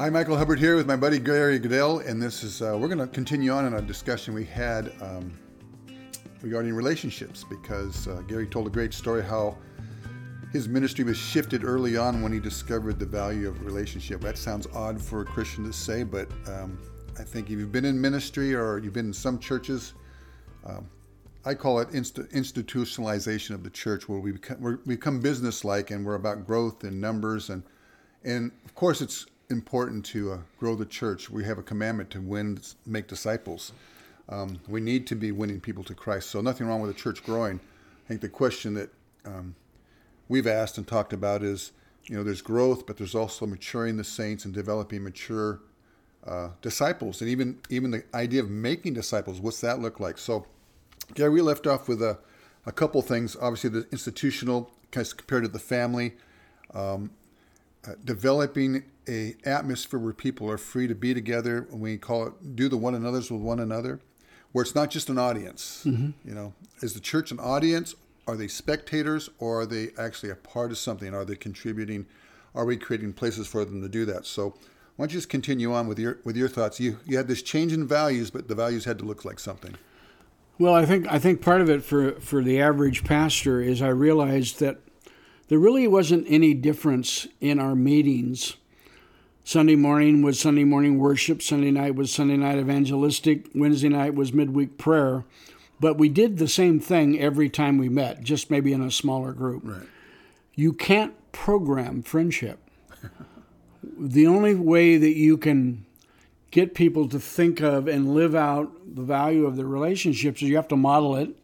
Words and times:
Hi, 0.00 0.08
Michael 0.08 0.38
Hubbard 0.38 0.58
here 0.58 0.76
with 0.76 0.86
my 0.86 0.96
buddy 0.96 1.18
Gary 1.18 1.58
Goodell, 1.58 1.98
and 1.98 2.22
this 2.22 2.42
is 2.42 2.62
uh, 2.62 2.74
we're 2.80 2.88
going 2.88 3.06
to 3.06 3.06
continue 3.06 3.50
on 3.50 3.66
in 3.66 3.74
a 3.74 3.82
discussion 3.82 4.32
we 4.32 4.46
had 4.46 4.94
um, 5.02 5.38
regarding 6.40 6.72
relationships 6.72 7.44
because 7.44 8.08
uh, 8.08 8.22
Gary 8.26 8.46
told 8.46 8.66
a 8.66 8.70
great 8.70 8.94
story 8.94 9.22
how 9.22 9.58
his 10.54 10.70
ministry 10.70 11.04
was 11.04 11.18
shifted 11.18 11.64
early 11.64 11.98
on 11.98 12.22
when 12.22 12.32
he 12.32 12.40
discovered 12.40 12.98
the 12.98 13.04
value 13.04 13.46
of 13.46 13.62
relationship. 13.62 14.22
That 14.22 14.38
sounds 14.38 14.66
odd 14.72 14.98
for 14.98 15.20
a 15.20 15.24
Christian 15.26 15.64
to 15.64 15.72
say, 15.74 16.02
but 16.02 16.30
um, 16.46 16.78
I 17.18 17.22
think 17.22 17.50
if 17.50 17.58
you've 17.58 17.70
been 17.70 17.84
in 17.84 18.00
ministry 18.00 18.54
or 18.54 18.78
you've 18.78 18.94
been 18.94 19.08
in 19.08 19.12
some 19.12 19.38
churches, 19.38 19.92
um, 20.64 20.88
I 21.44 21.52
call 21.52 21.78
it 21.78 21.90
inst- 21.90 22.14
institutionalization 22.32 23.50
of 23.50 23.62
the 23.62 23.70
church, 23.70 24.08
where 24.08 24.18
we 24.18 24.32
become, 24.32 24.62
we 24.62 24.94
become 24.94 25.20
business-like 25.20 25.90
and 25.90 26.06
we're 26.06 26.14
about 26.14 26.46
growth 26.46 26.84
and 26.84 26.98
numbers 26.98 27.50
and 27.50 27.62
and 28.24 28.52
of 28.64 28.74
course 28.74 29.00
it's 29.00 29.26
important 29.50 30.04
to 30.06 30.32
uh, 30.32 30.38
grow 30.58 30.74
the 30.74 30.86
church. 30.86 31.30
We 31.30 31.44
have 31.44 31.58
a 31.58 31.62
commandment 31.62 32.10
to 32.10 32.20
win, 32.20 32.60
make 32.86 33.08
disciples. 33.08 33.72
Um, 34.28 34.60
we 34.68 34.80
need 34.80 35.06
to 35.08 35.16
be 35.16 35.32
winning 35.32 35.60
people 35.60 35.84
to 35.84 35.94
Christ. 35.94 36.30
So 36.30 36.40
nothing 36.40 36.66
wrong 36.66 36.80
with 36.80 36.94
the 36.94 37.00
church 37.00 37.22
growing. 37.24 37.60
I 38.04 38.08
think 38.08 38.20
the 38.20 38.28
question 38.28 38.74
that 38.74 38.90
um, 39.24 39.54
we've 40.28 40.46
asked 40.46 40.78
and 40.78 40.86
talked 40.86 41.12
about 41.12 41.42
is, 41.42 41.72
you 42.04 42.16
know, 42.16 42.24
there's 42.24 42.42
growth, 42.42 42.86
but 42.86 42.96
there's 42.96 43.14
also 43.14 43.46
maturing 43.46 43.96
the 43.96 44.04
saints 44.04 44.44
and 44.44 44.54
developing 44.54 45.02
mature 45.04 45.60
uh, 46.26 46.50
disciples, 46.60 47.20
and 47.20 47.30
even 47.30 47.58
even 47.70 47.90
the 47.90 48.04
idea 48.14 48.42
of 48.42 48.50
making 48.50 48.94
disciples. 48.94 49.40
What's 49.40 49.60
that 49.62 49.80
look 49.80 50.00
like? 50.00 50.18
So, 50.18 50.46
Gary, 51.14 51.30
we 51.30 51.40
left 51.40 51.66
off 51.66 51.88
with 51.88 52.02
a, 52.02 52.18
a 52.66 52.72
couple 52.72 53.00
things. 53.02 53.36
Obviously, 53.36 53.70
the 53.70 53.86
institutional, 53.90 54.70
of 54.94 55.16
compared 55.16 55.44
to 55.44 55.48
the 55.48 55.58
family. 55.58 56.14
Um, 56.74 57.10
uh, 57.86 57.92
developing 58.04 58.84
a 59.08 59.34
atmosphere 59.44 59.98
where 59.98 60.12
people 60.12 60.50
are 60.50 60.58
free 60.58 60.86
to 60.86 60.94
be 60.94 61.14
together 61.14 61.66
and 61.70 61.80
we 61.80 61.96
call 61.96 62.26
it 62.26 62.56
do 62.56 62.68
the 62.68 62.76
one 62.76 62.94
another's 62.94 63.30
with 63.30 63.40
one 63.40 63.58
another 63.58 64.00
where 64.52 64.62
it's 64.62 64.74
not 64.74 64.90
just 64.90 65.08
an 65.08 65.18
audience 65.18 65.84
mm-hmm. 65.86 66.10
you 66.28 66.34
know? 66.34 66.52
Is 66.82 66.94
the 66.94 67.00
church 67.00 67.30
an 67.30 67.38
audience? 67.40 67.94
Are 68.26 68.36
they 68.36 68.48
spectators 68.48 69.30
or 69.38 69.60
are 69.60 69.66
they 69.66 69.90
actually 69.98 70.30
a 70.30 70.36
part 70.36 70.70
of 70.70 70.78
something? 70.78 71.14
Are 71.14 71.24
they 71.24 71.36
contributing? 71.36 72.06
Are 72.54 72.64
we 72.64 72.76
creating 72.76 73.12
places 73.14 73.46
for 73.46 73.64
them 73.64 73.82
to 73.82 73.88
do 73.88 74.04
that? 74.06 74.26
So 74.26 74.50
why 74.96 75.04
don't 75.04 75.12
you 75.12 75.18
just 75.18 75.30
continue 75.30 75.72
on 75.72 75.88
with 75.88 75.98
your 75.98 76.18
with 76.24 76.36
your 76.36 76.48
thoughts? 76.48 76.78
You 76.78 76.98
you 77.06 77.16
had 77.16 77.28
this 77.28 77.42
change 77.42 77.72
in 77.72 77.86
values 77.86 78.30
but 78.30 78.48
the 78.48 78.54
values 78.54 78.84
had 78.84 78.98
to 78.98 79.04
look 79.04 79.24
like 79.24 79.38
something. 79.38 79.74
Well 80.58 80.74
i 80.74 80.84
think 80.84 81.10
i 81.10 81.18
think 81.18 81.40
part 81.40 81.62
of 81.62 81.70
it 81.70 81.82
for 81.82 82.12
for 82.20 82.44
the 82.44 82.60
average 82.60 83.02
pastor 83.04 83.62
is 83.62 83.80
i 83.80 83.88
realized 83.88 84.60
that 84.60 84.78
there 85.50 85.58
really 85.58 85.88
wasn't 85.88 86.24
any 86.28 86.54
difference 86.54 87.26
in 87.40 87.58
our 87.58 87.74
meetings. 87.74 88.56
Sunday 89.42 89.74
morning 89.74 90.22
was 90.22 90.38
Sunday 90.38 90.62
morning 90.62 90.96
worship, 90.96 91.42
Sunday 91.42 91.72
night 91.72 91.96
was 91.96 92.12
Sunday 92.12 92.36
night 92.36 92.58
evangelistic, 92.58 93.48
Wednesday 93.52 93.88
night 93.88 94.14
was 94.14 94.32
midweek 94.32 94.78
prayer. 94.78 95.24
But 95.80 95.98
we 95.98 96.08
did 96.08 96.38
the 96.38 96.46
same 96.46 96.78
thing 96.78 97.18
every 97.18 97.50
time 97.50 97.78
we 97.78 97.88
met, 97.88 98.22
just 98.22 98.48
maybe 98.48 98.72
in 98.72 98.80
a 98.80 98.92
smaller 98.92 99.32
group. 99.32 99.62
Right. 99.64 99.88
You 100.54 100.72
can't 100.72 101.14
program 101.32 102.02
friendship. 102.02 102.60
the 103.82 104.28
only 104.28 104.54
way 104.54 104.98
that 104.98 105.16
you 105.16 105.36
can 105.36 105.84
get 106.52 106.74
people 106.74 107.08
to 107.08 107.18
think 107.18 107.60
of 107.60 107.88
and 107.88 108.14
live 108.14 108.36
out 108.36 108.70
the 108.94 109.02
value 109.02 109.46
of 109.46 109.56
their 109.56 109.66
relationships 109.66 110.42
is 110.42 110.48
you 110.48 110.54
have 110.56 110.68
to 110.68 110.76
model 110.76 111.16
it 111.16 111.34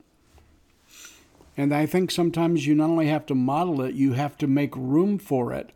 and 1.56 1.74
I 1.74 1.86
think 1.86 2.10
sometimes 2.10 2.66
you 2.66 2.74
not 2.74 2.90
only 2.90 3.06
have 3.08 3.26
to 3.26 3.34
model 3.34 3.80
it, 3.82 3.94
you 3.94 4.12
have 4.12 4.36
to 4.38 4.46
make 4.46 4.76
room 4.76 5.18
for 5.18 5.52
it. 5.52 5.70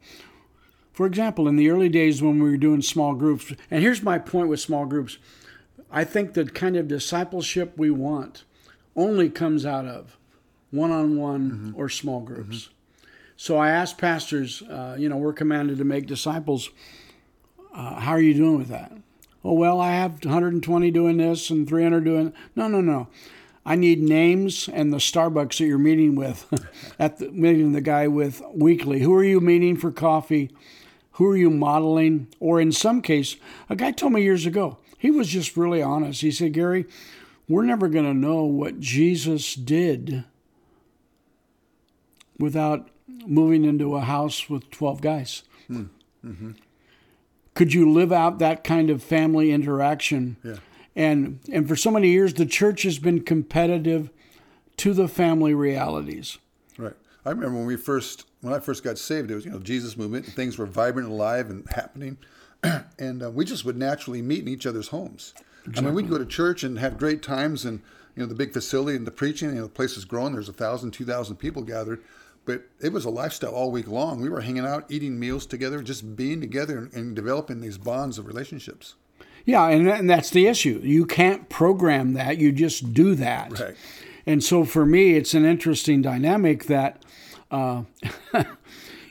For 0.92 1.06
example, 1.06 1.48
in 1.48 1.56
the 1.56 1.70
early 1.70 1.88
days 1.88 2.20
when 2.20 2.42
we 2.42 2.50
were 2.50 2.56
doing 2.56 2.82
small 2.82 3.14
groups, 3.14 3.52
and 3.70 3.82
here's 3.82 4.02
my 4.02 4.18
point 4.18 4.48
with 4.48 4.60
small 4.60 4.86
groups 4.86 5.18
I 5.90 6.04
think 6.04 6.34
the 6.34 6.44
kind 6.44 6.76
of 6.76 6.86
discipleship 6.86 7.72
we 7.76 7.90
want 7.90 8.44
only 8.94 9.28
comes 9.28 9.66
out 9.66 9.86
of 9.86 10.16
one 10.70 10.92
on 10.92 11.16
one 11.16 11.74
or 11.76 11.88
small 11.88 12.20
groups. 12.20 12.56
Mm-hmm. 12.64 12.74
So 13.36 13.56
I 13.56 13.70
asked 13.70 13.98
pastors, 13.98 14.62
uh, 14.62 14.96
you 14.98 15.08
know, 15.08 15.16
we're 15.16 15.32
commanded 15.32 15.78
to 15.78 15.84
make 15.84 16.06
disciples. 16.06 16.70
Uh, 17.74 17.98
how 17.98 18.12
are 18.12 18.20
you 18.20 18.34
doing 18.34 18.58
with 18.58 18.68
that? 18.68 18.92
Oh, 19.42 19.54
well, 19.54 19.80
I 19.80 19.92
have 19.92 20.24
120 20.24 20.90
doing 20.90 21.16
this 21.16 21.48
and 21.48 21.66
300 21.66 22.04
doing. 22.04 22.34
No, 22.54 22.68
no, 22.68 22.80
no. 22.80 23.08
I 23.64 23.76
need 23.76 24.02
names 24.02 24.68
and 24.72 24.92
the 24.92 24.98
Starbucks 24.98 25.58
that 25.58 25.66
you're 25.66 25.78
meeting 25.78 26.14
with, 26.14 26.46
at 26.98 27.18
the, 27.18 27.30
meeting 27.30 27.72
the 27.72 27.80
guy 27.80 28.08
with 28.08 28.42
weekly. 28.54 29.00
Who 29.00 29.14
are 29.14 29.24
you 29.24 29.40
meeting 29.40 29.76
for 29.76 29.90
coffee? 29.90 30.50
Who 31.12 31.26
are 31.26 31.36
you 31.36 31.50
modeling? 31.50 32.28
Or 32.40 32.60
in 32.60 32.72
some 32.72 33.02
case, 33.02 33.36
a 33.68 33.76
guy 33.76 33.92
told 33.92 34.12
me 34.12 34.22
years 34.22 34.46
ago, 34.46 34.78
he 34.96 35.10
was 35.10 35.28
just 35.28 35.56
really 35.56 35.82
honest. 35.82 36.22
He 36.22 36.30
said, 36.30 36.52
Gary, 36.52 36.86
we're 37.48 37.64
never 37.64 37.88
going 37.88 38.06
to 38.06 38.14
know 38.14 38.44
what 38.44 38.80
Jesus 38.80 39.54
did 39.54 40.24
without 42.38 42.88
moving 43.26 43.64
into 43.64 43.96
a 43.96 44.00
house 44.00 44.48
with 44.48 44.70
12 44.70 45.00
guys. 45.02 45.42
Hmm. 45.66 45.84
Mm-hmm. 46.24 46.52
Could 47.54 47.74
you 47.74 47.90
live 47.90 48.12
out 48.12 48.38
that 48.38 48.64
kind 48.64 48.88
of 48.88 49.02
family 49.02 49.50
interaction? 49.50 50.36
Yeah 50.42 50.56
and 50.96 51.40
and 51.52 51.68
for 51.68 51.76
so 51.76 51.90
many 51.90 52.08
years 52.08 52.34
the 52.34 52.46
church 52.46 52.82
has 52.82 52.98
been 52.98 53.22
competitive 53.22 54.10
to 54.78 54.94
the 54.94 55.08
family 55.08 55.54
realities. 55.54 56.38
Right. 56.78 56.94
I 57.24 57.30
remember 57.30 57.58
when 57.58 57.66
we 57.66 57.76
first 57.76 58.26
when 58.40 58.54
I 58.54 58.60
first 58.60 58.82
got 58.82 58.98
saved, 58.98 59.30
it 59.30 59.34
was 59.34 59.44
you 59.44 59.50
know 59.50 59.58
Jesus 59.58 59.96
movement 59.96 60.26
and 60.26 60.34
things 60.34 60.58
were 60.58 60.66
vibrant 60.66 61.08
and 61.08 61.14
alive 61.14 61.50
and 61.50 61.68
happening, 61.70 62.18
and 62.98 63.22
uh, 63.22 63.30
we 63.30 63.44
just 63.44 63.64
would 63.64 63.76
naturally 63.76 64.22
meet 64.22 64.40
in 64.40 64.48
each 64.48 64.66
other's 64.66 64.88
homes. 64.88 65.34
Exactly. 65.66 65.82
I 65.82 65.84
mean, 65.86 65.94
we'd 65.94 66.08
go 66.08 66.18
to 66.18 66.24
church 66.24 66.62
and 66.62 66.78
have 66.78 66.98
great 66.98 67.22
times, 67.22 67.64
and 67.64 67.80
you 68.16 68.22
know 68.22 68.26
the 68.26 68.34
big 68.34 68.52
facility 68.52 68.96
and 68.96 69.06
the 69.06 69.10
preaching. 69.10 69.50
You 69.50 69.56
know, 69.56 69.62
the 69.64 69.68
place 69.68 69.96
is 69.96 70.04
growing. 70.04 70.32
There's 70.32 70.48
a 70.48 70.54
thousand, 70.54 70.92
two 70.92 71.04
thousand 71.04 71.36
people 71.36 71.62
gathered, 71.62 72.02
but 72.46 72.62
it 72.80 72.92
was 72.92 73.04
a 73.04 73.10
lifestyle 73.10 73.50
all 73.52 73.70
week 73.70 73.86
long. 73.88 74.20
We 74.20 74.30
were 74.30 74.40
hanging 74.40 74.66
out, 74.66 74.86
eating 74.88 75.18
meals 75.18 75.44
together, 75.44 75.82
just 75.82 76.16
being 76.16 76.40
together 76.40 76.78
and, 76.78 76.92
and 76.94 77.14
developing 77.14 77.60
these 77.60 77.78
bonds 77.78 78.18
of 78.18 78.26
relationships. 78.26 78.94
Yeah, 79.44 79.68
and, 79.68 79.88
and 79.88 80.10
that's 80.10 80.30
the 80.30 80.46
issue. 80.46 80.80
You 80.82 81.06
can't 81.06 81.48
program 81.48 82.14
that, 82.14 82.38
you 82.38 82.52
just 82.52 82.92
do 82.92 83.14
that. 83.16 83.58
Right. 83.58 83.76
And 84.26 84.44
so 84.44 84.64
for 84.64 84.84
me, 84.84 85.16
it's 85.16 85.34
an 85.34 85.44
interesting 85.44 86.02
dynamic 86.02 86.64
that 86.64 87.02
uh, 87.50 87.82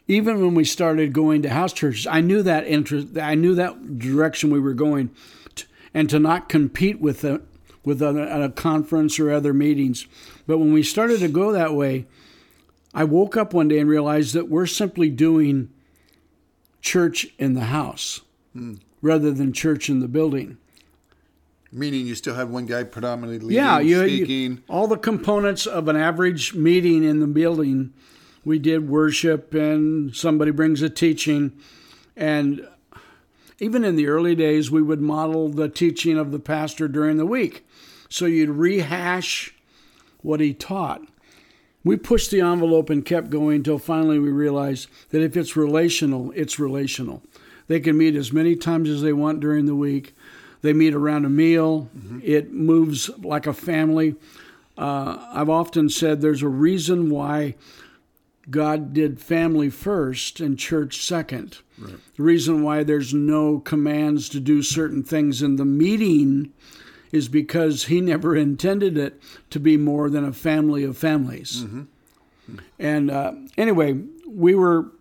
even 0.08 0.42
when 0.42 0.54
we 0.54 0.64
started 0.64 1.14
going 1.14 1.42
to 1.42 1.50
house 1.50 1.74
churches, 1.74 2.08
I 2.08 2.22
knew 2.22 2.42
that 2.44 2.68
interest, 2.68 3.18
I 3.18 3.36
knew 3.36 3.56
that 3.56 4.00
direction 4.00 4.50
we 4.50 4.60
were 4.60 4.74
going, 4.74 5.12
to, 5.56 5.66
and 5.94 6.10
to 6.10 6.20
not 6.20 6.48
compete 6.50 7.02
with 7.02 7.24
it 7.24 7.42
with 7.84 8.02
a, 8.02 8.44
a 8.44 8.50
conference 8.50 9.20
or 9.20 9.32
other 9.32 9.54
meetings. 9.54 10.06
But 10.46 10.60
when 10.60 10.74
we 10.74 10.84
started 10.84 11.20
to 11.22 11.28
go 11.28 11.52
that 11.52 11.74
way, 11.74 12.06
I 12.94 13.04
woke 13.04 13.36
up 13.36 13.54
one 13.54 13.68
day 13.68 13.80
and 13.80 13.90
realized 13.90 14.34
that 14.34 14.50
we're 14.50 14.66
simply 14.68 15.10
doing 15.10 15.70
church 16.82 17.28
in 17.38 17.54
the 17.54 17.66
house. 17.66 18.22
Hmm 18.54 18.76
rather 19.02 19.32
than 19.32 19.54
church 19.54 19.90
in 19.90 20.00
the 20.00 20.08
building. 20.08 20.58
Meaning 21.72 22.08
you 22.08 22.16
still 22.16 22.36
have 22.36 22.50
one 22.50 22.66
guy 22.66 22.84
predominantly 22.84 23.40
leading, 23.40 23.64
yeah, 23.64 23.80
you, 23.80 24.04
speaking. 24.04 24.52
You, 24.52 24.64
all 24.68 24.88
the 24.88 24.98
components 24.98 25.68
of 25.68 25.88
an 25.88 25.96
average 25.96 26.56
meeting 26.56 27.04
in 27.04 27.20
the 27.20 27.28
building. 27.28 27.94
We 28.44 28.58
did 28.58 28.90
worship 28.90 29.54
and 29.54 30.16
somebody 30.16 30.50
brings 30.52 30.82
a 30.82 30.90
teaching. 30.90 31.54
And 32.16 32.68
even 33.60 33.84
in 33.84 33.98
the 33.98 34.08
early 34.08 34.34
days, 34.34 34.72
we 34.72 34.82
would 34.82 35.02
model 35.02 35.50
the 35.50 35.70
teaching 35.70 36.18
of 36.18 36.32
the 36.32 36.40
pastor 36.40 36.88
during 36.88 37.18
the 37.18 37.26
week. 37.26 37.68
So 38.10 38.26
you'd 38.26 38.50
rehash 38.50 39.54
what 40.22 40.40
he 40.40 40.54
taught. 40.54 41.02
We 41.84 41.98
pushed 41.98 42.32
the 42.32 42.42
envelope 42.42 42.90
and 42.90 43.06
kept 43.06 43.30
going 43.30 43.58
until 43.58 43.78
finally 43.78 44.20
we 44.20 44.32
realized 44.32 44.90
that 45.12 45.22
if 45.22 45.38
it's 45.38 45.56
relational, 45.56 46.32
it's 46.36 46.60
relational. 46.60 47.22
They 47.70 47.80
can 47.80 47.98
meet 47.98 48.16
as 48.16 48.34
many 48.34 48.56
times 48.56 48.90
as 48.90 49.02
they 49.02 49.14
want 49.14 49.40
during 49.40 49.68
the 49.68 49.76
week. 49.76 50.16
They 50.62 50.74
meet 50.74 50.96
around 50.96 51.24
a 51.24 51.30
meal. 51.30 51.88
Mm-hmm. 51.96 52.20
It 52.24 52.52
moves 52.52 53.10
like 53.20 53.46
a 53.46 53.54
family. 53.54 54.16
Uh, 54.76 55.18
I've 55.32 55.50
often 55.50 55.88
said 55.88 56.20
there's 56.20 56.42
a 56.42 56.50
reason 56.50 57.12
why 57.12 57.56
God 58.50 58.92
did 58.92 59.22
family 59.22 59.70
first 59.70 60.40
and 60.40 60.58
church 60.58 61.06
second. 61.06 61.60
Right. 61.78 61.96
The 62.18 62.24
reason 62.24 62.64
why 62.64 62.84
there's 62.84 63.14
no 63.14 63.60
commands 63.60 64.30
to 64.30 64.40
do 64.40 64.64
certain 64.64 65.04
things 65.04 65.44
in 65.44 65.58
the 65.58 65.66
meeting 65.66 66.52
is 67.12 67.30
because 67.30 67.86
He 67.86 68.02
never 68.02 68.36
intended 68.36 68.98
it 68.98 69.22
to 69.52 69.60
be 69.60 69.78
more 69.78 70.10
than 70.10 70.26
a 70.26 70.34
family 70.34 70.84
of 70.84 70.98
families. 70.98 71.64
Mm-hmm. 71.64 71.84
And 72.80 73.12
uh, 73.12 73.34
anyway, 73.60 74.02
we 74.28 74.56
were 74.56 74.92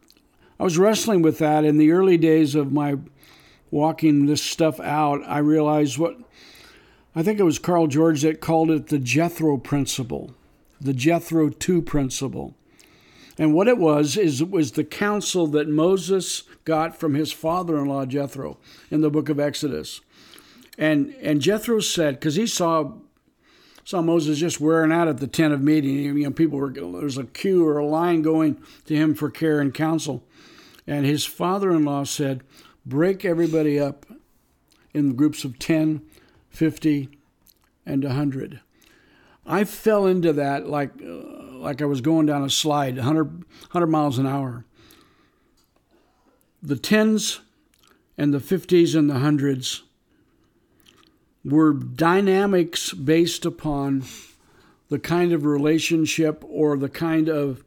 I 0.60 0.64
was 0.64 0.78
wrestling 0.78 1.22
with 1.22 1.38
that 1.38 1.64
in 1.64 1.78
the 1.78 1.92
early 1.92 2.16
days 2.16 2.54
of 2.54 2.72
my 2.72 2.96
walking 3.70 4.26
this 4.26 4.42
stuff 4.42 4.80
out. 4.80 5.22
I 5.24 5.38
realized 5.38 5.98
what 5.98 6.18
I 7.14 7.22
think 7.22 7.38
it 7.38 7.44
was 7.44 7.58
Carl 7.58 7.86
George 7.86 8.22
that 8.22 8.40
called 8.40 8.70
it 8.70 8.88
the 8.88 8.98
Jethro 8.98 9.56
principle, 9.56 10.34
the 10.80 10.92
Jethro 10.92 11.48
2 11.48 11.82
principle. 11.82 12.54
And 13.38 13.54
what 13.54 13.68
it 13.68 13.78
was 13.78 14.16
is 14.16 14.40
it 14.40 14.50
was 14.50 14.72
the 14.72 14.84
counsel 14.84 15.46
that 15.48 15.68
Moses 15.68 16.42
got 16.64 16.98
from 16.98 17.14
his 17.14 17.30
father-in-law 17.30 18.06
Jethro 18.06 18.58
in 18.90 19.00
the 19.00 19.10
book 19.10 19.28
of 19.28 19.38
Exodus. 19.38 20.00
And 20.76 21.14
and 21.22 21.40
Jethro 21.40 21.80
said 21.80 22.14
because 22.14 22.34
he 22.34 22.46
saw 22.46 22.94
saw 23.84 24.02
Moses 24.02 24.38
just 24.38 24.60
wearing 24.60 24.92
out 24.92 25.08
at 25.08 25.18
the 25.18 25.26
tent 25.28 25.54
of 25.54 25.62
meeting. 25.62 25.94
You 25.94 26.14
know, 26.14 26.30
people 26.32 26.58
were 26.58 26.70
there's 26.70 27.16
a 27.16 27.24
queue 27.24 27.66
or 27.66 27.78
a 27.78 27.86
line 27.86 28.22
going 28.22 28.60
to 28.86 28.94
him 28.94 29.14
for 29.14 29.30
care 29.30 29.60
and 29.60 29.72
counsel. 29.72 30.24
And 30.88 31.04
his 31.04 31.26
father-in-law 31.26 32.04
said, 32.04 32.42
"Break 32.86 33.22
everybody 33.22 33.78
up 33.78 34.06
in 34.94 35.14
groups 35.14 35.44
of 35.44 35.58
10, 35.58 36.00
50, 36.48 37.10
and 37.84 38.04
100." 38.04 38.60
I 39.46 39.64
fell 39.64 40.06
into 40.06 40.32
that 40.32 40.66
like 40.66 40.92
uh, 41.02 41.58
like 41.58 41.82
I 41.82 41.84
was 41.84 42.00
going 42.00 42.24
down 42.24 42.42
a 42.42 42.48
slide, 42.48 42.96
100, 42.96 43.26
100 43.26 43.86
miles 43.86 44.18
an 44.18 44.26
hour. 44.26 44.64
The 46.62 46.76
tens 46.76 47.40
and 48.16 48.32
the 48.32 48.38
50s 48.38 48.96
and 48.96 49.10
the 49.10 49.18
hundreds 49.18 49.82
were 51.44 51.72
dynamics 51.72 52.92
based 52.94 53.44
upon 53.44 54.04
the 54.88 54.98
kind 54.98 55.32
of 55.32 55.44
relationship 55.44 56.42
or 56.48 56.76
the 56.76 56.88
kind 56.88 57.28
of 57.28 57.62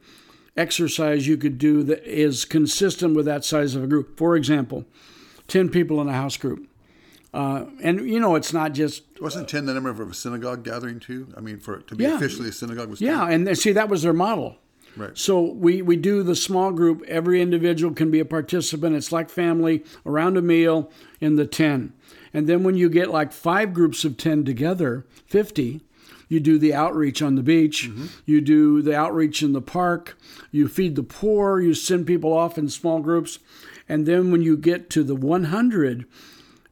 exercise 0.58 1.28
you 1.28 1.38
could 1.38 1.58
do 1.58 1.84
that 1.84 2.04
is 2.04 2.46
consistent 2.46 3.16
with 3.16 3.26
that 3.26 3.46
size 3.46 3.76
of 3.76 3.84
a 3.84 3.88
group. 3.88 4.18
For 4.18 4.36
example, 4.36 4.86
10 5.48 5.70
people 5.70 6.02
in 6.02 6.08
a 6.10 6.14
house 6.14 6.38
group. 6.38 6.68
Uh, 7.34 7.64
and 7.82 8.10
you 8.10 8.20
know, 8.20 8.36
it's 8.36 8.52
not 8.52 8.74
just 8.74 9.04
wasn't 9.22 9.48
ten 9.48 9.66
the 9.66 9.74
number 9.74 9.90
of 9.90 10.02
a 10.02 10.14
synagogue 10.14 10.66
gathering 10.66 11.00
too. 11.00 11.28
I 11.38 11.40
mean, 11.40 11.60
for 11.60 11.76
it 11.78 11.88
to 11.88 11.96
be 11.96 12.04
Yeah. 12.04 12.18
officially 12.18 12.50
a 12.50 12.52
synagogue 12.52 12.90
was 12.90 13.00
10? 13.00 13.08
yeah, 13.08 13.30
and 13.30 13.58
see 13.58 13.72
that 13.72 13.88
was 13.88 14.02
their 14.04 14.12
model. 14.12 14.58
right. 14.98 15.18
So 15.18 15.40
we, 15.42 15.82
we 15.82 15.96
do 15.96 16.24
the 16.24 16.36
small 16.36 16.74
group. 16.74 17.02
Every 17.08 17.42
individual 17.42 17.94
can 17.94 18.12
be 18.12 18.20
a 18.20 18.26
participant. 18.26 18.98
It's 18.98 19.14
like 19.14 19.30
family 19.30 19.86
around 20.06 20.36
a 20.36 20.42
meal 20.42 20.92
in 21.22 21.38
the 21.38 21.46
10. 21.46 21.94
And 22.34 22.48
then 22.48 22.64
when 22.64 22.76
you 22.76 22.90
get 22.90 23.10
like 23.10 23.32
five 23.32 23.74
groups 23.74 24.04
of 24.04 24.18
10 24.18 24.44
together, 24.44 25.06
50, 25.28 25.80
you 26.28 26.40
do 26.40 26.58
the 26.58 26.74
outreach 26.74 27.22
on 27.22 27.36
the 27.36 27.44
beach, 27.44 27.90
you 28.26 28.42
do 28.42 28.82
the 28.82 28.96
outreach 28.96 29.44
in 29.44 29.54
the 29.54 29.62
park, 29.62 30.18
you 30.52 30.68
feed 30.68 30.96
the 30.96 31.04
poor, 31.04 31.60
you 31.60 31.74
send 31.74 32.08
people 32.08 32.34
off 32.34 32.58
in 32.58 32.70
small 32.70 33.00
groups. 33.00 33.40
And 33.90 34.06
then 34.06 34.32
when 34.32 34.42
you 34.42 34.56
get 34.56 34.90
to 34.92 35.04
the 35.04 35.16
100, 35.16 36.06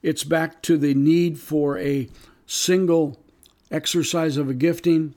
it's 0.02 0.24
back 0.24 0.62
to 0.64 0.78
the 0.78 0.94
need 0.94 1.40
for 1.40 1.78
a 1.78 2.08
single 2.46 3.20
exercise 3.72 4.38
of 4.38 4.50
a 4.50 4.54
gifting 4.54 5.14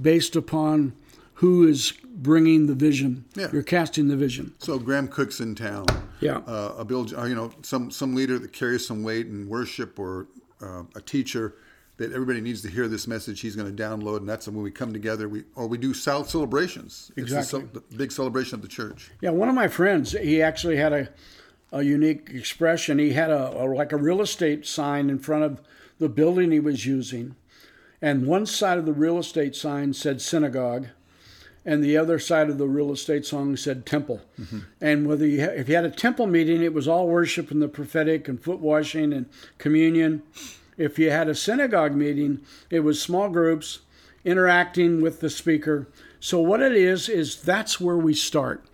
based 0.00 0.34
upon 0.34 0.94
who 1.34 1.66
is 1.66 1.92
bringing 2.14 2.66
the 2.66 2.74
vision. 2.74 3.24
Yeah. 3.34 3.48
You're 3.52 3.62
casting 3.62 4.08
the 4.08 4.16
vision. 4.16 4.54
So 4.58 4.78
Graham 4.78 5.08
Cooke's 5.08 5.40
in 5.40 5.54
town. 5.54 5.86
Yeah. 6.20 6.38
Uh, 6.46 6.74
a 6.78 6.84
Bill, 6.84 7.06
uh, 7.16 7.24
you 7.24 7.34
know, 7.34 7.50
some 7.62 7.90
some 7.90 8.14
leader 8.14 8.38
that 8.38 8.52
carries 8.52 8.86
some 8.86 9.02
weight 9.02 9.26
in 9.26 9.48
worship, 9.48 9.98
or 9.98 10.28
uh, 10.60 10.84
a 10.94 11.00
teacher 11.00 11.54
that 12.02 12.12
everybody 12.12 12.40
needs 12.40 12.62
to 12.62 12.68
hear 12.68 12.88
this 12.88 13.06
message. 13.06 13.40
He's 13.40 13.54
going 13.54 13.74
to 13.74 13.82
download, 13.82 14.18
and 14.18 14.28
that's 14.28 14.48
when 14.48 14.60
we 14.62 14.70
come 14.70 14.92
together. 14.92 15.28
We 15.28 15.44
or 15.54 15.66
we 15.68 15.78
do 15.78 15.94
south 15.94 16.28
celebrations. 16.28 17.12
It's 17.16 17.32
Exactly. 17.32 17.62
ce- 17.62 17.72
the, 17.90 17.96
big 17.96 18.10
celebration 18.10 18.56
of 18.56 18.62
the 18.62 18.68
church. 18.68 19.10
Yeah, 19.20 19.30
one 19.30 19.48
of 19.48 19.54
my 19.54 19.68
friends, 19.68 20.12
he 20.12 20.42
actually 20.42 20.76
had 20.76 20.92
a, 20.92 21.08
a 21.70 21.82
unique 21.82 22.30
expression. 22.34 22.98
He 22.98 23.12
had 23.12 23.30
a, 23.30 23.56
a 23.56 23.64
like 23.66 23.92
a 23.92 23.96
real 23.96 24.20
estate 24.20 24.66
sign 24.66 25.10
in 25.10 25.20
front 25.20 25.44
of 25.44 25.60
the 25.98 26.08
building 26.08 26.50
he 26.50 26.58
was 26.60 26.84
using, 26.86 27.36
and 28.00 28.26
one 28.26 28.46
side 28.46 28.78
of 28.78 28.86
the 28.86 28.92
real 28.92 29.18
estate 29.18 29.54
sign 29.54 29.92
said 29.92 30.20
synagogue, 30.20 30.88
and 31.64 31.84
the 31.84 31.96
other 31.96 32.18
side 32.18 32.50
of 32.50 32.58
the 32.58 32.66
real 32.66 32.90
estate 32.90 33.24
sign 33.24 33.56
said 33.56 33.86
temple. 33.86 34.20
Mm-hmm. 34.40 34.58
And 34.80 35.06
whether 35.06 35.24
you 35.24 35.40
ha- 35.42 35.52
if 35.52 35.68
you 35.68 35.76
had 35.76 35.84
a 35.84 35.90
temple 35.90 36.26
meeting, 36.26 36.62
it 36.62 36.74
was 36.74 36.88
all 36.88 37.06
worship 37.06 37.52
and 37.52 37.62
the 37.62 37.68
prophetic 37.68 38.26
and 38.26 38.42
foot 38.42 38.58
washing 38.58 39.12
and 39.12 39.26
communion. 39.58 40.24
If 40.82 40.98
you 40.98 41.10
had 41.10 41.28
a 41.28 41.34
synagogue 41.34 41.94
meeting, 41.94 42.40
it 42.70 42.80
was 42.80 43.00
small 43.00 43.28
groups 43.28 43.80
interacting 44.24 45.00
with 45.00 45.20
the 45.20 45.30
speaker. 45.30 45.88
So 46.20 46.40
what 46.40 46.60
it 46.60 46.72
is 46.72 47.08
is 47.08 47.40
that's 47.40 47.80
where 47.80 47.96
we 47.96 48.14
start, 48.14 48.64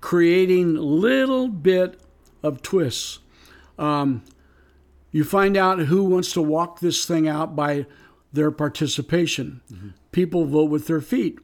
creating 0.00 0.74
little 0.74 1.48
bit 1.48 1.98
of 2.42 2.62
twists. 2.62 3.18
Um, 3.78 4.22
you 5.10 5.24
find 5.24 5.56
out 5.56 5.78
who 5.78 6.04
wants 6.04 6.32
to 6.32 6.42
walk 6.42 6.80
this 6.80 7.06
thing 7.06 7.28
out 7.28 7.56
by 7.56 7.86
their 8.32 8.50
participation. 8.50 9.60
People 10.12 10.44
vote 10.44 10.70
with 10.70 10.86
their 10.86 11.00
feet. 11.00 11.38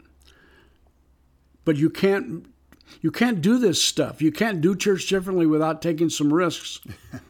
But 1.64 1.76
you 1.76 1.88
can't 1.90 2.46
you 3.00 3.12
can't 3.12 3.40
do 3.40 3.56
this 3.58 3.82
stuff. 3.82 4.20
You 4.20 4.32
can't 4.32 4.60
do 4.60 4.74
church 4.74 5.06
differently 5.06 5.46
without 5.46 5.80
taking 5.80 6.10
some 6.10 6.32
risks. 6.32 6.80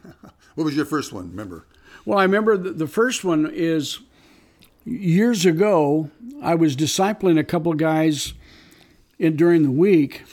What 0.55 0.65
was 0.65 0.75
your 0.75 0.85
first 0.85 1.13
one? 1.13 1.29
Remember? 1.29 1.65
Well, 2.05 2.17
I 2.17 2.23
remember 2.23 2.57
the, 2.57 2.71
the 2.71 2.87
first 2.87 3.23
one 3.23 3.49
is 3.51 3.99
years 4.85 5.45
ago. 5.45 6.09
I 6.41 6.55
was 6.55 6.75
discipling 6.75 7.37
a 7.39 7.43
couple 7.43 7.71
of 7.71 7.77
guys 7.77 8.33
in, 9.19 9.35
during 9.35 9.63
the 9.63 9.71
week, 9.71 10.23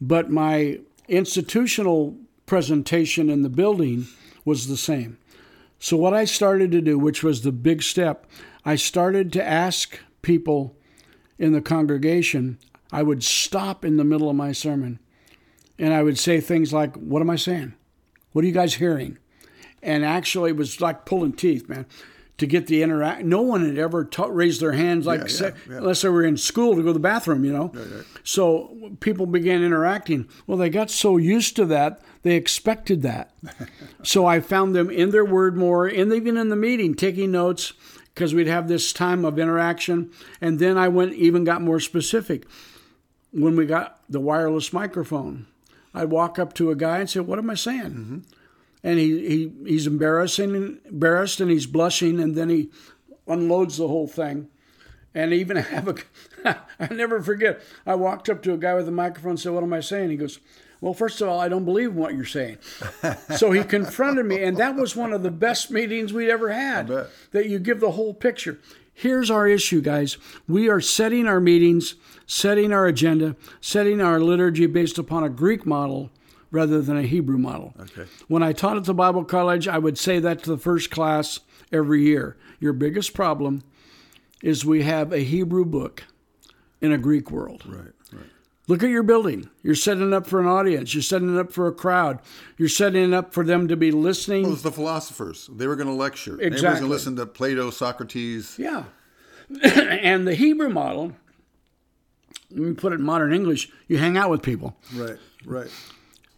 but 0.00 0.30
my 0.30 0.80
institutional 1.08 2.16
presentation 2.46 3.28
in 3.28 3.42
the 3.42 3.50
building 3.50 4.06
was 4.44 4.66
the 4.66 4.76
same. 4.76 5.18
So 5.78 5.96
what 5.96 6.14
I 6.14 6.24
started 6.24 6.72
to 6.72 6.80
do, 6.80 6.98
which 6.98 7.22
was 7.22 7.42
the 7.42 7.52
big 7.52 7.82
step, 7.82 8.26
I 8.64 8.76
started 8.76 9.32
to 9.34 9.46
ask 9.46 9.98
people 10.22 10.74
in 11.38 11.52
the 11.52 11.60
congregation. 11.60 12.58
I 12.90 13.02
would 13.02 13.22
stop 13.22 13.84
in 13.84 13.96
the 13.96 14.04
middle 14.04 14.30
of 14.30 14.36
my 14.36 14.52
sermon, 14.52 14.98
and 15.78 15.94
I 15.94 16.02
would 16.02 16.18
say 16.18 16.40
things 16.40 16.72
like, 16.72 16.96
"What 16.96 17.22
am 17.22 17.30
I 17.30 17.36
saying? 17.36 17.74
What 18.32 18.44
are 18.44 18.48
you 18.48 18.54
guys 18.54 18.74
hearing?" 18.74 19.18
And 19.82 20.04
actually 20.04 20.50
it 20.50 20.56
was 20.56 20.80
like 20.80 21.04
pulling 21.04 21.32
teeth, 21.32 21.68
man, 21.68 21.86
to 22.38 22.46
get 22.46 22.66
the 22.68 22.82
interact. 22.82 23.24
No 23.24 23.42
one 23.42 23.64
had 23.64 23.78
ever 23.78 24.04
ta- 24.04 24.26
raised 24.26 24.60
their 24.60 24.72
hands 24.72 25.06
like 25.06 25.20
Yeah, 25.28 25.46
yeah, 25.46 25.50
yeah. 25.70 25.76
unless 25.78 26.02
they 26.02 26.08
were 26.08 26.24
in 26.24 26.36
school 26.36 26.76
to 26.76 26.82
go 26.82 26.88
to 26.88 26.92
the 26.92 26.98
bathroom, 27.00 27.44
you 27.44 27.52
know. 27.52 27.72
So 28.24 28.92
people 29.00 29.26
began 29.26 29.62
interacting. 29.62 30.28
Well, 30.46 30.58
they 30.58 30.70
got 30.70 30.90
so 30.90 31.16
used 31.16 31.56
to 31.56 31.64
that 31.66 32.00
they 32.22 32.34
expected 32.36 33.02
that. 33.02 33.32
so 34.02 34.26
I 34.26 34.40
found 34.40 34.74
them 34.74 34.90
in 34.90 35.10
their 35.10 35.24
word 35.24 35.56
more, 35.56 35.86
and 35.86 36.12
even 36.12 36.36
in 36.36 36.48
the 36.48 36.56
meeting, 36.56 36.94
taking 36.94 37.30
notes 37.32 37.72
because 38.14 38.34
we'd 38.34 38.48
have 38.48 38.66
this 38.66 38.92
time 38.92 39.24
of 39.24 39.38
interaction. 39.38 40.10
And 40.40 40.58
then 40.58 40.76
I 40.76 40.88
went 40.88 41.14
even 41.14 41.44
got 41.44 41.62
more 41.62 41.78
specific. 41.80 42.44
When 43.32 43.54
we 43.56 43.66
got 43.66 44.00
the 44.08 44.20
wireless 44.20 44.72
microphone, 44.72 45.46
I'd 45.94 46.10
walk 46.10 46.38
up 46.38 46.54
to 46.54 46.70
a 46.70 46.74
guy 46.76 46.98
and 46.98 47.08
say, 47.10 47.20
"What 47.20 47.38
am 47.38 47.50
I 47.50 47.54
saying?" 47.54 47.82
Mm-hmm. 47.82 48.18
And 48.82 48.98
he, 48.98 49.28
he 49.28 49.52
he's 49.66 49.86
embarrassing 49.86 50.78
embarrassed 50.84 51.40
and 51.40 51.50
he's 51.50 51.66
blushing 51.66 52.20
and 52.20 52.34
then 52.34 52.48
he 52.48 52.70
unloads 53.26 53.76
the 53.76 53.88
whole 53.88 54.08
thing. 54.08 54.48
And 55.14 55.32
even 55.32 55.56
have 55.56 55.88
a 55.88 55.94
i 56.78 56.92
never 56.92 57.20
forget 57.20 57.60
i 57.86 57.94
walked 57.94 58.28
up 58.28 58.42
to 58.42 58.52
a 58.52 58.58
guy 58.58 58.74
with 58.74 58.88
a 58.88 58.92
microphone 58.92 59.30
and 59.30 59.40
said 59.40 59.52
what 59.52 59.64
am 59.64 59.72
i 59.72 59.80
saying? 59.80 60.10
He 60.10 60.16
goes 60.16 60.38
well 60.80 60.94
first 60.94 61.20
of 61.20 61.28
all 61.28 61.40
i 61.40 61.48
don't 61.48 61.64
believe 61.64 61.90
in 61.90 61.96
what 61.96 62.14
you're 62.14 62.24
saying. 62.24 62.58
So 63.36 63.50
he 63.52 63.64
confronted 63.76 64.26
me 64.26 64.42
and 64.42 64.56
that 64.58 64.76
was 64.76 64.94
one 64.94 65.12
of 65.12 65.22
the 65.22 65.30
best 65.30 65.70
meetings 65.70 66.12
we'd 66.12 66.30
ever 66.30 66.50
had 66.50 66.88
that 67.32 67.46
you 67.46 67.58
give 67.58 67.80
the 67.80 67.92
whole 67.92 68.14
picture. 68.14 68.60
Here's 68.92 69.30
our 69.30 69.46
issue 69.46 69.80
guys. 69.80 70.18
We 70.48 70.68
are 70.68 70.80
setting 70.80 71.26
our 71.26 71.40
meetings 71.40 71.94
setting 72.26 72.72
our 72.72 72.86
agenda 72.86 73.34
setting 73.60 74.00
our 74.00 74.20
liturgy 74.20 74.66
based 74.66 74.98
upon 74.98 75.24
a 75.24 75.30
greek 75.30 75.66
model 75.66 76.10
rather 76.50 76.80
than 76.80 76.96
a 76.96 77.02
hebrew 77.02 77.38
model 77.38 77.74
Okay. 77.80 78.04
when 78.28 78.42
I 78.42 78.52
taught 78.52 78.76
at 78.76 78.84
the 78.84 78.94
Bible 78.94 79.24
college, 79.24 79.68
I 79.68 79.78
would 79.78 79.98
say 79.98 80.18
that 80.18 80.42
to 80.44 80.50
the 80.50 80.58
first 80.58 80.90
class 80.90 81.40
every 81.72 82.02
year. 82.02 82.36
Your 82.60 82.72
biggest 82.72 83.14
problem 83.14 83.62
is 84.42 84.64
we 84.64 84.82
have 84.82 85.12
a 85.12 85.18
Hebrew 85.20 85.64
book 85.64 86.04
in 86.80 86.92
a 86.92 86.98
Greek 86.98 87.30
world. 87.30 87.64
Right. 87.66 87.92
Right. 88.12 88.26
Look 88.68 88.82
at 88.82 88.90
your 88.90 89.02
building. 89.02 89.48
You're 89.62 89.74
setting 89.74 90.06
it 90.08 90.12
up 90.12 90.26
for 90.26 90.40
an 90.40 90.46
audience. 90.46 90.94
You're 90.94 91.02
setting 91.02 91.34
it 91.34 91.40
up 91.40 91.52
for 91.52 91.66
a 91.66 91.72
crowd. 91.72 92.20
You're 92.56 92.68
setting 92.68 93.02
it 93.02 93.14
up 93.14 93.32
for 93.32 93.44
them 93.44 93.66
to 93.68 93.76
be 93.76 93.90
listening. 93.90 94.44
Well, 94.44 94.52
it's 94.52 94.62
the 94.62 94.70
philosophers. 94.72 95.48
They 95.52 95.66
were 95.66 95.76
going 95.76 95.88
to 95.88 95.94
lecture. 95.94 96.40
Exactly. 96.40 96.80
going 96.80 96.82
to 96.82 96.86
listen 96.88 97.16
to 97.16 97.26
Plato, 97.26 97.70
Socrates. 97.70 98.56
Yeah. 98.58 98.84
and 99.62 100.26
the 100.26 100.34
Hebrew 100.34 100.68
model, 100.68 101.12
let 102.50 102.60
me 102.60 102.74
put 102.74 102.92
it 102.92 102.96
in 103.00 103.02
modern 103.06 103.32
English, 103.32 103.70
you 103.86 103.98
hang 103.98 104.16
out 104.16 104.30
with 104.30 104.42
people. 104.42 104.76
Right. 104.94 105.16
Right. 105.44 105.70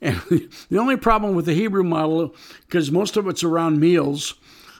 And 0.01 0.17
the 0.71 0.79
only 0.79 0.97
problem 0.97 1.35
with 1.35 1.47
the 1.47 1.55
Hebrew 1.55 1.83
model, 1.85 2.35
because 2.67 2.91
most 2.91 3.17
of 3.17 3.29
it's 3.29 3.45
around 3.45 3.81
meals, 3.81 4.35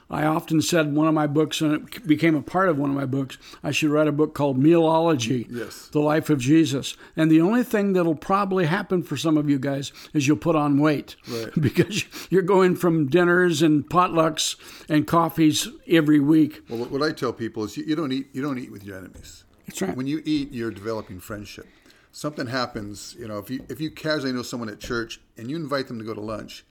I 0.09 0.25
often 0.25 0.61
said 0.61 0.93
one 0.93 1.07
of 1.07 1.13
my 1.13 1.25
books, 1.25 1.61
and 1.61 1.87
it 1.87 2.05
became 2.05 2.35
a 2.35 2.41
part 2.41 2.67
of 2.67 2.77
one 2.77 2.89
of 2.89 2.95
my 2.97 3.05
books, 3.05 3.37
I 3.63 3.71
should 3.71 3.91
write 3.91 4.09
a 4.09 4.11
book 4.11 4.33
called 4.33 4.61
Mealology 4.61 5.47
Yes. 5.49 5.87
The 5.87 6.01
Life 6.01 6.29
of 6.29 6.39
Jesus. 6.39 6.97
And 7.15 7.31
the 7.31 7.39
only 7.39 7.63
thing 7.63 7.93
that'll 7.93 8.15
probably 8.15 8.65
happen 8.65 9.03
for 9.03 9.15
some 9.15 9.37
of 9.37 9.49
you 9.49 9.57
guys 9.57 9.93
is 10.13 10.27
you'll 10.27 10.35
put 10.35 10.57
on 10.57 10.79
weight. 10.79 11.15
Right. 11.29 11.49
because 11.61 12.03
you're 12.29 12.41
going 12.41 12.75
from 12.75 13.07
dinners 13.07 13.61
and 13.61 13.89
potlucks 13.89 14.57
and 14.89 15.07
coffees 15.07 15.69
every 15.87 16.19
week. 16.19 16.61
Well, 16.69 16.83
what- 16.85 17.01
I 17.01 17.13
tell 17.13 17.31
people 17.31 17.63
is 17.63 17.77
you, 17.77 17.85
you 17.85 17.95
don't 17.95 18.11
eat. 18.11 18.27
You 18.33 18.41
don't 18.41 18.59
eat 18.59 18.71
with 18.71 18.83
your 18.83 18.97
enemies. 18.97 19.45
That's 19.65 19.81
right. 19.81 19.95
When 19.95 20.07
you 20.07 20.21
eat, 20.25 20.51
you're 20.51 20.71
developing 20.71 21.19
friendship. 21.21 21.67
Something 22.11 22.47
happens, 22.47 23.15
you 23.19 23.27
know, 23.27 23.37
if 23.37 23.49
you 23.49 23.65
if 23.69 23.79
you 23.79 23.91
casually 23.91 24.33
know 24.33 24.41
someone 24.41 24.69
at 24.69 24.79
church 24.79 25.19
and 25.37 25.49
you 25.49 25.55
invite 25.55 25.87
them 25.87 25.99
to 25.99 26.05
go 26.05 26.13
to 26.13 26.21
lunch, 26.21 26.65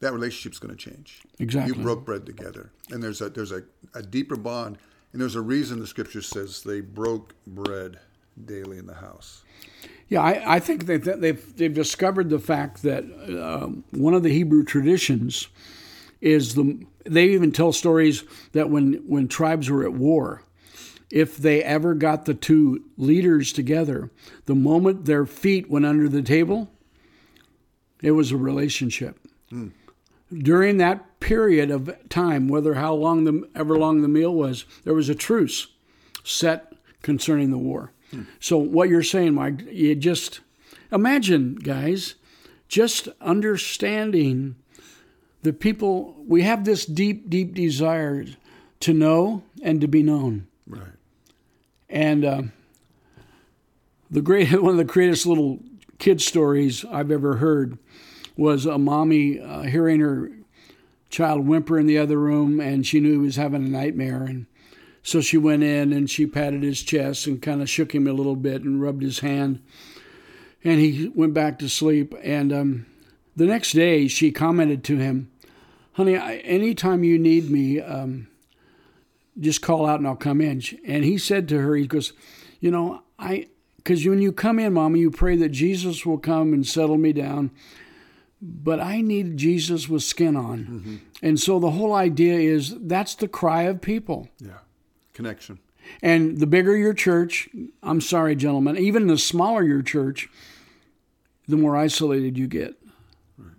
that 0.00 0.12
relationship's 0.12 0.58
going 0.58 0.74
to 0.74 0.90
change. 0.90 1.22
Exactly. 1.38 1.76
You 1.76 1.82
broke 1.82 2.04
bread 2.04 2.26
together, 2.26 2.70
and 2.90 3.02
there's 3.02 3.20
a 3.20 3.30
there's 3.30 3.52
a, 3.52 3.62
a 3.94 4.02
deeper 4.02 4.36
bond, 4.36 4.78
and 5.12 5.20
there's 5.20 5.36
a 5.36 5.40
reason 5.40 5.80
the 5.80 5.86
scripture 5.86 6.22
says 6.22 6.62
they 6.62 6.80
broke 6.80 7.34
bread 7.46 7.98
daily 8.44 8.78
in 8.78 8.86
the 8.86 8.94
house. 8.94 9.42
Yeah, 10.08 10.22
I, 10.22 10.56
I 10.56 10.60
think 10.60 10.86
they've, 10.86 11.04
they've, 11.04 11.56
they've 11.56 11.72
discovered 11.72 12.30
the 12.30 12.40
fact 12.40 12.82
that 12.82 13.04
uh, 13.04 13.68
one 13.96 14.12
of 14.12 14.24
the 14.24 14.30
Hebrew 14.30 14.64
traditions 14.64 15.48
is 16.20 16.54
the. 16.54 16.84
They 17.04 17.28
even 17.28 17.52
tell 17.52 17.72
stories 17.72 18.24
that 18.52 18.68
when, 18.68 18.94
when 19.06 19.26
tribes 19.26 19.70
were 19.70 19.84
at 19.84 19.94
war, 19.94 20.42
if 21.10 21.36
they 21.36 21.62
ever 21.62 21.94
got 21.94 22.24
the 22.24 22.34
two 22.34 22.84
leaders 22.96 23.52
together, 23.52 24.10
the 24.46 24.54
moment 24.54 25.04
their 25.04 25.26
feet 25.26 25.68
went 25.68 25.86
under 25.86 26.08
the 26.08 26.22
table, 26.22 26.70
it 28.02 28.12
was 28.12 28.32
a 28.32 28.36
relationship. 28.36 29.18
Mm. 29.52 29.72
During 30.32 30.76
that 30.76 31.18
period 31.20 31.70
of 31.70 31.92
time, 32.08 32.48
whether 32.48 32.74
how 32.74 32.94
long 32.94 33.24
the 33.24 33.48
ever 33.54 33.76
long 33.76 34.02
the 34.02 34.08
meal 34.08 34.32
was, 34.32 34.64
there 34.84 34.94
was 34.94 35.08
a 35.08 35.14
truce 35.14 35.66
set 36.22 36.72
concerning 37.02 37.50
the 37.50 37.58
war. 37.58 37.92
So 38.40 38.58
what 38.58 38.88
you're 38.88 39.02
saying, 39.02 39.34
Mike, 39.34 39.62
you 39.70 39.94
just 39.94 40.40
imagine, 40.90 41.54
guys, 41.56 42.16
just 42.68 43.08
understanding 43.20 44.56
the 45.42 45.52
people. 45.52 46.16
We 46.26 46.42
have 46.42 46.64
this 46.64 46.84
deep, 46.84 47.30
deep 47.30 47.54
desire 47.54 48.26
to 48.80 48.92
know 48.92 49.42
and 49.62 49.80
to 49.80 49.86
be 49.86 50.02
known. 50.02 50.46
Right. 50.66 50.88
And 51.90 52.24
uh, 52.24 52.42
the 54.10 54.22
great 54.22 54.50
one 54.62 54.72
of 54.72 54.78
the 54.78 54.84
greatest 54.84 55.26
little 55.26 55.60
kid 55.98 56.20
stories 56.20 56.84
I've 56.90 57.10
ever 57.10 57.36
heard 57.36 57.78
was 58.36 58.64
a 58.64 58.78
mommy 58.78 59.38
uh, 59.38 59.62
hearing 59.62 60.00
her 60.00 60.30
child 61.10 61.46
whimper 61.46 61.78
in 61.78 61.86
the 61.86 61.98
other 61.98 62.18
room, 62.18 62.60
and 62.60 62.86
she 62.86 63.00
knew 63.00 63.12
he 63.12 63.18
was 63.18 63.36
having 63.36 63.64
a 63.64 63.68
nightmare, 63.68 64.22
and 64.22 64.46
so 65.02 65.20
she 65.20 65.36
went 65.36 65.62
in 65.62 65.92
and 65.92 66.10
she 66.10 66.26
patted 66.26 66.62
his 66.62 66.82
chest 66.82 67.26
and 67.26 67.40
kind 67.40 67.62
of 67.62 67.70
shook 67.70 67.94
him 67.94 68.06
a 68.06 68.12
little 68.12 68.36
bit 68.36 68.62
and 68.62 68.80
rubbed 68.80 69.02
his 69.02 69.20
hand. 69.20 69.62
And 70.62 70.78
he 70.78 71.10
went 71.14 71.32
back 71.32 71.58
to 71.60 71.68
sleep. 71.68 72.14
And 72.22 72.52
um, 72.52 72.86
the 73.34 73.46
next 73.46 73.72
day, 73.72 74.08
she 74.08 74.30
commented 74.30 74.84
to 74.84 74.98
him, 74.98 75.30
Honey, 75.92 76.16
I, 76.16 76.36
anytime 76.36 77.02
you 77.02 77.18
need 77.18 77.50
me, 77.50 77.80
um, 77.80 78.28
just 79.38 79.62
call 79.62 79.86
out 79.86 79.98
and 79.98 80.06
I'll 80.06 80.16
come 80.16 80.40
in. 80.40 80.62
And 80.86 81.04
he 81.04 81.18
said 81.18 81.48
to 81.48 81.58
her, 81.58 81.76
He 81.76 81.86
goes, 81.86 82.12
You 82.60 82.70
know, 82.70 83.02
I, 83.18 83.48
because 83.76 84.06
when 84.06 84.20
you 84.20 84.32
come 84.32 84.58
in, 84.58 84.74
Mama, 84.74 84.98
you 84.98 85.10
pray 85.10 85.36
that 85.36 85.50
Jesus 85.50 86.04
will 86.04 86.18
come 86.18 86.52
and 86.52 86.66
settle 86.66 86.98
me 86.98 87.12
down. 87.12 87.50
But 88.42 88.80
I 88.80 89.02
need 89.02 89.36
Jesus 89.36 89.88
with 89.88 90.02
skin 90.02 90.34
on. 90.34 90.58
Mm-hmm. 90.58 90.96
And 91.22 91.38
so 91.38 91.58
the 91.58 91.72
whole 91.72 91.94
idea 91.94 92.38
is 92.38 92.74
that's 92.80 93.14
the 93.14 93.28
cry 93.28 93.64
of 93.64 93.82
people. 93.82 94.28
Yeah 94.38 94.60
connection. 95.20 95.58
And 96.02 96.38
the 96.38 96.46
bigger 96.46 96.76
your 96.76 96.94
church, 96.94 97.48
I'm 97.82 98.00
sorry, 98.00 98.36
gentlemen, 98.36 98.76
even 98.78 99.06
the 99.06 99.18
smaller 99.18 99.62
your 99.62 99.82
church, 99.82 100.28
the 101.46 101.56
more 101.56 101.76
isolated 101.76 102.38
you 102.38 102.46
get. 102.46 102.74
Right. 103.36 103.52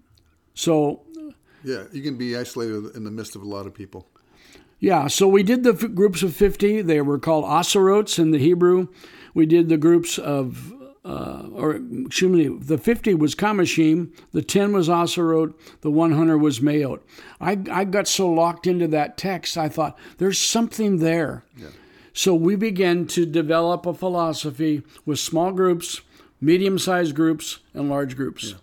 So, 0.56 1.02
yeah, 1.64 1.84
you 1.92 2.02
can 2.02 2.18
be 2.18 2.36
isolated 2.36 2.96
in 2.96 3.04
the 3.04 3.12
midst 3.12 3.36
of 3.36 3.42
a 3.42 3.46
lot 3.46 3.68
of 3.68 3.74
people. 3.74 4.08
Yeah, 4.82 5.08
so 5.08 5.28
we 5.28 5.44
did 5.44 5.64
the 5.64 5.74
f- 5.74 5.94
groups 5.94 6.24
of 6.24 6.36
50. 6.36 6.82
They 6.82 7.02
were 7.02 7.20
called 7.20 7.46
asarots 7.46 8.20
in 8.20 8.32
the 8.32 8.40
Hebrew. 8.40 8.88
We 9.34 9.46
did 9.46 9.70
the 9.70 9.78
groups 9.78 10.18
of 10.18 10.74
uh, 11.04 11.48
or 11.54 11.80
excuse 12.06 12.32
me, 12.32 12.48
the 12.48 12.78
50 12.78 13.16
was 13.16 13.34
Kamashim, 13.34 14.12
the 14.34 14.44
10 14.44 14.74
was 14.74 14.88
Asarot, 14.88 15.54
the 15.82 15.90
100 15.90 16.38
was 16.38 16.62
Mayot. 16.62 17.02
I, 17.40 17.58
I 17.72 17.86
got 17.86 18.08
so 18.08 18.30
locked 18.30 18.68
into 18.68 18.88
that 18.90 19.18
text, 19.18 19.58
I 19.58 19.68
thought, 19.68 19.98
there's 20.20 20.38
something 20.38 20.98
there. 20.98 21.44
Yeah. 21.58 21.70
So 22.14 22.36
we 22.36 22.56
began 22.56 23.08
to 23.08 23.26
develop 23.26 23.86
a 23.86 23.94
philosophy 23.94 24.84
with 25.04 25.18
small 25.18 25.52
groups, 25.52 26.02
medium 26.40 26.78
sized 26.78 27.16
groups, 27.16 27.60
and 27.74 27.90
large 27.90 28.16
groups. 28.16 28.52
Yeah. 28.52 28.58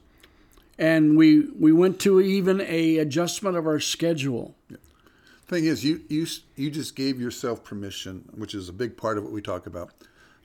And 0.78 1.16
we, 1.16 1.48
we 1.58 1.72
went 1.72 1.98
to 2.00 2.20
even 2.20 2.60
a 2.60 2.98
adjustment 2.98 3.56
of 3.56 3.66
our 3.66 3.80
schedule. 3.80 4.54
Yeah. 4.70 4.76
Thing 5.48 5.64
is, 5.64 5.84
you, 5.84 6.02
you, 6.08 6.26
you 6.56 6.70
just 6.70 6.94
gave 6.94 7.20
yourself 7.20 7.64
permission, 7.64 8.28
which 8.36 8.54
is 8.54 8.68
a 8.68 8.72
big 8.72 8.96
part 8.96 9.18
of 9.18 9.24
what 9.24 9.32
we 9.32 9.40
talk 9.40 9.66
about 9.66 9.92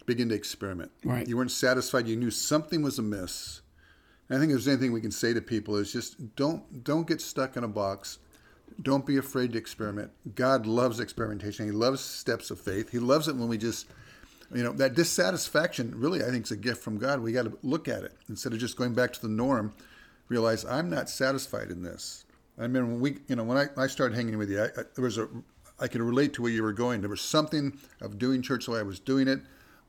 begin 0.06 0.30
to 0.30 0.36
experiment. 0.36 0.92
Right. 1.04 1.28
You 1.28 1.38
weren't 1.38 1.52
satisfied. 1.52 2.08
You 2.08 2.16
knew 2.16 2.32
something 2.32 2.82
was 2.82 3.00
amiss. 3.00 3.62
And 4.30 4.38
I 4.38 4.40
think 4.40 4.52
if 4.52 4.56
there's 4.56 4.68
anything 4.68 4.94
we 4.94 5.02
can 5.02 5.12
say 5.12 5.34
to 5.34 5.42
people 5.42 5.76
is 5.76 5.92
just 5.92 6.36
don't 6.36 6.84
don't 6.84 7.08
get 7.08 7.22
stuck 7.22 7.58
in 7.58 7.64
a 7.64 7.68
box. 7.68 8.20
Don't 8.82 9.06
be 9.06 9.18
afraid 9.18 9.52
to 9.52 9.60
experiment. 9.60 10.12
God 10.34 10.66
loves 10.66 11.00
experimentation. 11.00 11.66
He 11.66 11.72
loves 11.72 12.02
steps 12.02 12.50
of 12.50 12.60
faith. 12.60 12.90
He 12.90 12.98
loves 12.98 13.28
it 13.28 13.36
when 13.36 13.48
we 13.48 13.58
just, 13.58 13.86
you 14.52 14.64
know, 14.64 14.72
that 14.74 14.96
dissatisfaction. 14.96 15.94
Really, 15.96 16.24
I 16.24 16.30
think 16.30 16.46
is 16.46 16.52
a 16.52 16.58
gift 16.58 16.82
from 16.82 16.98
God. 16.98 17.20
We 17.20 17.34
got 17.34 17.46
to 17.46 17.58
look 17.62 17.88
at 17.88 18.04
it 18.04 18.14
instead 18.30 18.52
of 18.54 18.60
just 18.60 18.78
going 18.78 18.94
back 18.94 19.14
to 19.14 19.22
the 19.22 19.28
norm. 19.28 19.74
Realize 20.28 20.66
I'm 20.66 20.90
not 20.90 21.10
satisfied 21.10 21.70
in 21.70 21.84
this. 21.84 22.26
I 22.58 22.68
mean, 22.68 22.88
when 22.88 23.00
we, 23.00 23.18
you 23.28 23.36
know, 23.36 23.44
when 23.44 23.58
I, 23.58 23.68
I 23.78 23.88
started 23.88 24.16
hanging 24.16 24.38
with 24.38 24.50
you, 24.50 24.62
I, 24.62 24.66
I, 24.66 24.84
there 24.96 25.04
was 25.04 25.18
a, 25.18 25.28
I 25.80 25.88
could 25.88 26.02
relate 26.02 26.34
to 26.34 26.42
where 26.42 26.52
you 26.52 26.64
were 26.64 26.74
going. 26.74 27.02
There 27.02 27.10
was 27.10 27.22
something 27.22 27.80
of 28.02 28.20
doing 28.20 28.42
church 28.42 28.66
the 28.66 28.72
way 28.72 28.80
I 28.80 28.84
was 28.84 29.00
doing 29.00 29.28
it 29.28 29.40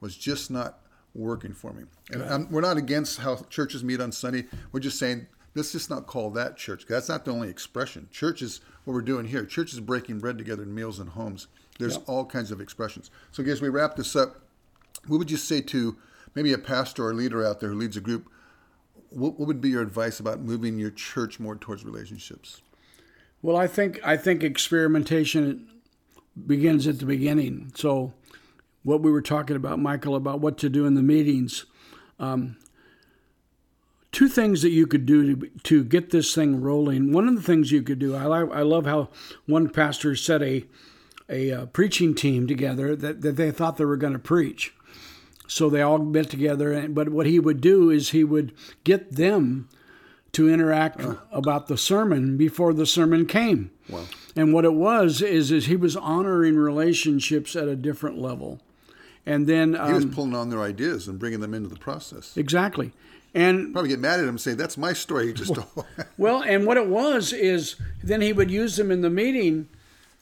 was 0.00 0.16
just 0.16 0.50
not 0.50 0.80
working 1.14 1.52
for 1.52 1.72
me. 1.72 1.84
And 2.10 2.50
we're 2.50 2.60
not 2.60 2.76
against 2.76 3.20
how 3.20 3.36
churches 3.48 3.84
meet 3.84 4.00
on 4.00 4.12
Sunday. 4.12 4.46
We're 4.72 4.80
just 4.80 4.98
saying 4.98 5.26
let's 5.54 5.72
just 5.72 5.90
not 5.90 6.06
call 6.06 6.30
that 6.30 6.56
church. 6.56 6.86
That's 6.86 7.08
not 7.08 7.24
the 7.24 7.30
only 7.30 7.48
expression. 7.48 8.08
Church 8.10 8.42
is 8.42 8.60
what 8.84 8.94
we're 8.94 9.02
doing 9.02 9.26
here. 9.26 9.44
Church 9.44 9.72
is 9.72 9.80
breaking 9.80 10.20
bread 10.20 10.38
together 10.38 10.62
in 10.62 10.74
meals 10.74 10.98
and 10.98 11.10
homes. 11.10 11.46
There's 11.78 11.96
all 12.06 12.24
kinds 12.24 12.50
of 12.50 12.60
expressions. 12.60 13.10
So, 13.32 13.42
as 13.44 13.60
we 13.60 13.68
wrap 13.68 13.96
this 13.96 14.14
up, 14.14 14.42
what 15.06 15.18
would 15.18 15.30
you 15.30 15.36
say 15.36 15.60
to 15.62 15.96
maybe 16.34 16.52
a 16.52 16.58
pastor 16.58 17.06
or 17.06 17.14
leader 17.14 17.44
out 17.44 17.60
there 17.60 17.70
who 17.70 17.76
leads 17.76 17.96
a 17.96 18.00
group? 18.00 18.30
What, 19.14 19.38
what 19.38 19.46
would 19.46 19.60
be 19.60 19.70
your 19.70 19.82
advice 19.82 20.20
about 20.20 20.40
moving 20.40 20.78
your 20.78 20.90
church 20.90 21.38
more 21.38 21.56
towards 21.56 21.84
relationships? 21.84 22.60
Well, 23.42 23.56
I 23.56 23.66
think 23.66 24.00
I 24.04 24.16
think 24.16 24.42
experimentation 24.42 25.68
begins 26.46 26.86
at 26.86 26.98
the 26.98 27.06
beginning. 27.06 27.72
So 27.74 28.14
what 28.82 29.02
we 29.02 29.10
were 29.10 29.22
talking 29.22 29.56
about, 29.56 29.78
Michael, 29.78 30.16
about 30.16 30.40
what 30.40 30.58
to 30.58 30.68
do 30.68 30.86
in 30.86 30.94
the 30.94 31.02
meetings. 31.02 31.64
Um, 32.18 32.56
two 34.12 34.28
things 34.28 34.62
that 34.62 34.70
you 34.70 34.86
could 34.86 35.06
do 35.06 35.34
to, 35.34 35.50
to 35.64 35.84
get 35.84 36.10
this 36.10 36.34
thing 36.34 36.60
rolling. 36.60 37.12
One 37.12 37.26
of 37.28 37.34
the 37.34 37.42
things 37.42 37.72
you 37.72 37.82
could 37.82 37.98
do, 37.98 38.14
I, 38.14 38.24
I 38.24 38.62
love 38.62 38.86
how 38.86 39.08
one 39.46 39.68
pastor 39.68 40.14
set 40.14 40.40
a, 40.42 40.64
a 41.28 41.50
uh, 41.50 41.66
preaching 41.66 42.14
team 42.14 42.46
together 42.46 42.94
that, 42.94 43.22
that 43.22 43.36
they 43.36 43.50
thought 43.50 43.76
they 43.76 43.84
were 43.84 43.96
going 43.96 44.12
to 44.12 44.18
preach. 44.18 44.72
So 45.46 45.68
they 45.68 45.82
all 45.82 45.98
met 45.98 46.30
together. 46.30 46.72
And, 46.72 46.94
but 46.94 47.10
what 47.10 47.26
he 47.26 47.38
would 47.38 47.60
do 47.60 47.90
is 47.90 48.10
he 48.10 48.24
would 48.24 48.52
get 48.82 49.12
them 49.12 49.68
to 50.32 50.50
interact 50.50 51.00
uh. 51.00 51.16
about 51.32 51.68
the 51.68 51.78
sermon 51.78 52.36
before 52.36 52.72
the 52.72 52.86
sermon 52.86 53.26
came. 53.26 53.70
Wow. 53.88 54.04
And 54.36 54.52
what 54.52 54.64
it 54.64 54.74
was 54.74 55.22
is, 55.22 55.52
is 55.52 55.66
he 55.66 55.76
was 55.76 55.96
honoring 55.96 56.56
relationships 56.56 57.54
at 57.54 57.68
a 57.68 57.76
different 57.76 58.18
level. 58.18 58.60
And 59.26 59.46
then 59.46 59.76
um, 59.76 59.86
he 59.86 59.94
was 59.94 60.04
um, 60.04 60.12
pulling 60.12 60.34
on 60.34 60.50
their 60.50 60.60
ideas 60.60 61.08
and 61.08 61.18
bringing 61.18 61.40
them 61.40 61.54
into 61.54 61.68
the 61.68 61.76
process. 61.78 62.36
Exactly. 62.36 62.92
And 63.32 63.72
probably 63.72 63.88
get 63.88 64.00
mad 64.00 64.20
at 64.20 64.24
him 64.24 64.30
and 64.30 64.40
say, 64.40 64.54
"That's 64.54 64.76
my 64.76 64.92
story." 64.92 65.26
You 65.26 65.32
just 65.32 65.56
well, 65.56 65.86
well, 66.18 66.42
and 66.42 66.66
what 66.66 66.76
it 66.76 66.86
was 66.86 67.32
is 67.32 67.74
then 68.00 68.20
he 68.20 68.32
would 68.32 68.48
use 68.48 68.76
them 68.76 68.92
in 68.92 69.00
the 69.00 69.10
meeting. 69.10 69.68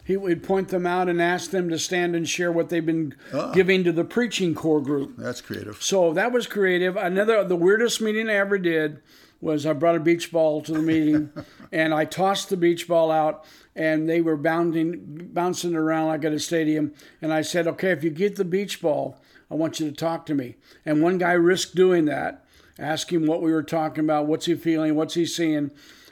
He 0.04 0.16
would 0.16 0.42
point 0.42 0.68
them 0.68 0.86
out 0.86 1.08
and 1.08 1.22
ask 1.22 1.50
them 1.50 1.68
to 1.68 1.78
stand 1.78 2.16
and 2.16 2.28
share 2.28 2.50
what 2.50 2.68
they've 2.68 2.84
been 2.84 3.14
ah. 3.32 3.52
giving 3.52 3.84
to 3.84 3.92
the 3.92 4.04
preaching 4.04 4.54
core 4.54 4.80
group. 4.80 5.14
That's 5.16 5.40
creative. 5.40 5.82
So 5.82 6.12
that 6.12 6.32
was 6.32 6.46
creative. 6.46 6.96
Another 6.96 7.44
the 7.44 7.56
weirdest 7.56 8.00
meeting 8.00 8.28
I 8.28 8.34
ever 8.34 8.58
did 8.58 9.00
was 9.40 9.66
I 9.66 9.72
brought 9.72 9.96
a 9.96 10.00
beach 10.00 10.32
ball 10.32 10.62
to 10.62 10.72
the 10.72 10.78
meeting 10.78 11.30
and 11.72 11.92
I 11.92 12.04
tossed 12.04 12.48
the 12.48 12.56
beach 12.56 12.88
ball 12.88 13.10
out 13.10 13.44
and 13.74 14.08
they 14.08 14.20
were 14.20 14.36
bounding, 14.36 15.30
bouncing 15.32 15.74
around 15.74 16.08
like 16.08 16.24
at 16.24 16.32
a 16.32 16.38
stadium. 16.38 16.94
And 17.20 17.32
I 17.32 17.42
said, 17.42 17.66
okay, 17.66 17.90
if 17.90 18.04
you 18.04 18.10
get 18.10 18.36
the 18.36 18.44
beach 18.44 18.80
ball, 18.80 19.20
I 19.50 19.54
want 19.54 19.80
you 19.80 19.90
to 19.90 19.94
talk 19.94 20.26
to 20.26 20.34
me. 20.34 20.56
And 20.86 21.02
one 21.02 21.18
guy 21.18 21.32
risked 21.32 21.74
doing 21.74 22.06
that, 22.06 22.44
asking 22.78 23.26
what 23.26 23.42
we 23.42 23.52
were 23.52 23.62
talking 23.62 24.04
about, 24.04 24.26
what's 24.26 24.46
he 24.46 24.54
feeling, 24.54 24.94
what's 24.94 25.14
he 25.14 25.26
seeing. 25.26 25.70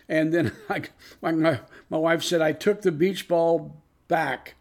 And 0.08 0.32
then 0.34 0.52
I, 0.68 0.82
my, 1.22 1.60
my 1.90 1.98
wife 1.98 2.22
said, 2.22 2.40
I 2.40 2.52
took 2.52 2.82
the 2.82 2.92
beach 2.92 3.28
ball 3.28 3.76
back 4.08 4.54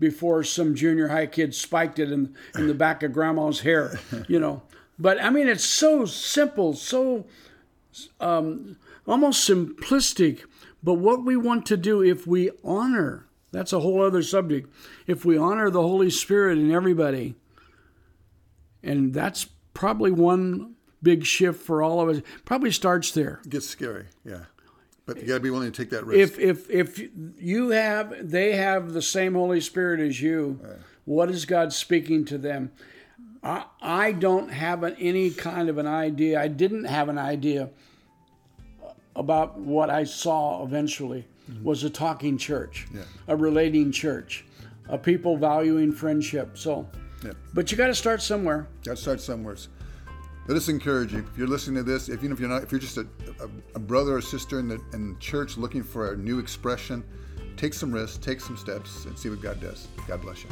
before 0.00 0.42
some 0.42 0.74
junior 0.74 1.08
high 1.08 1.26
kid 1.26 1.54
spiked 1.54 1.98
it 1.98 2.10
in, 2.10 2.34
in 2.56 2.66
the 2.66 2.74
back 2.74 3.02
of 3.02 3.12
grandma's 3.12 3.60
hair, 3.60 4.00
you 4.28 4.40
know. 4.40 4.62
But 4.98 5.22
I 5.22 5.30
mean, 5.30 5.46
it's 5.46 5.64
so 5.64 6.06
simple, 6.06 6.74
so 6.74 7.26
um, 8.18 8.76
almost 9.06 9.48
simplistic, 9.48 10.40
but 10.82 10.94
what 10.94 11.24
we 11.24 11.36
want 11.36 11.66
to 11.66 11.76
do 11.76 12.02
if 12.02 12.26
we 12.26 12.50
honor, 12.64 13.26
that's 13.52 13.72
a 13.72 13.80
whole 13.80 14.02
other 14.02 14.22
subject, 14.22 14.72
if 15.06 15.24
we 15.24 15.36
honor 15.36 15.70
the 15.70 15.82
Holy 15.82 16.10
Spirit 16.10 16.58
in 16.58 16.70
everybody, 16.70 17.34
and 18.82 19.12
that's 19.12 19.46
probably 19.74 20.10
one 20.10 20.74
big 21.02 21.24
shift 21.24 21.60
for 21.62 21.82
all 21.82 22.00
of 22.00 22.08
us. 22.08 22.22
Probably 22.44 22.70
starts 22.70 23.10
there. 23.12 23.40
It 23.44 23.50
gets 23.50 23.66
scary, 23.66 24.06
yeah. 24.24 24.44
But 25.14 25.22
you 25.22 25.28
got 25.28 25.34
to 25.34 25.40
be 25.40 25.50
willing 25.50 25.72
to 25.72 25.82
take 25.82 25.90
that 25.90 26.06
risk. 26.06 26.38
If 26.38 26.38
if 26.38 26.70
if 26.70 27.10
you 27.38 27.70
have 27.70 28.30
they 28.30 28.52
have 28.52 28.92
the 28.92 29.02
same 29.02 29.34
Holy 29.34 29.60
Spirit 29.60 30.00
as 30.00 30.20
you, 30.20 30.60
what 31.04 31.30
is 31.30 31.44
God 31.44 31.72
speaking 31.72 32.24
to 32.26 32.38
them? 32.38 32.70
I 33.42 33.64
I 33.82 34.12
don't 34.12 34.50
have 34.50 34.84
an, 34.84 34.94
any 35.00 35.30
kind 35.30 35.68
of 35.68 35.78
an 35.78 35.86
idea. 35.86 36.40
I 36.40 36.48
didn't 36.48 36.84
have 36.84 37.08
an 37.08 37.18
idea 37.18 37.70
about 39.16 39.58
what 39.58 39.90
I 39.90 40.04
saw 40.04 40.64
eventually 40.64 41.26
mm-hmm. 41.50 41.64
was 41.64 41.84
a 41.84 41.90
talking 41.90 42.38
church, 42.38 42.86
Yeah. 42.94 43.02
a 43.28 43.36
relating 43.36 43.92
church, 43.92 44.44
a 44.88 44.96
people 44.96 45.36
valuing 45.36 45.92
friendship. 45.92 46.56
So, 46.56 46.88
Yeah. 47.24 47.32
but 47.52 47.70
you 47.70 47.76
got 47.76 47.88
to 47.88 47.94
start 47.94 48.22
somewhere. 48.22 48.68
Got 48.84 48.96
to 48.96 49.02
start 49.02 49.20
somewhere. 49.20 49.56
Let 50.50 50.56
us 50.56 50.68
encourage 50.68 51.12
you. 51.12 51.20
If 51.20 51.38
you're 51.38 51.46
listening 51.46 51.76
to 51.76 51.88
this, 51.88 52.08
if, 52.08 52.24
even 52.24 52.32
if 52.32 52.40
you're 52.40 52.48
not, 52.48 52.64
if 52.64 52.72
you're 52.72 52.80
just 52.80 52.96
a, 52.96 53.06
a, 53.38 53.48
a 53.76 53.78
brother 53.78 54.16
or 54.16 54.20
sister 54.20 54.58
in 54.58 54.66
the 54.66 54.82
in 54.92 55.16
church 55.20 55.56
looking 55.56 55.84
for 55.84 56.10
a 56.10 56.16
new 56.16 56.40
expression, 56.40 57.04
take 57.56 57.72
some 57.72 57.92
risks, 57.92 58.18
take 58.18 58.40
some 58.40 58.56
steps, 58.56 59.04
and 59.04 59.16
see 59.16 59.28
what 59.28 59.40
God 59.40 59.60
does. 59.60 59.86
God 60.08 60.22
bless 60.22 60.42
you. 60.42 60.50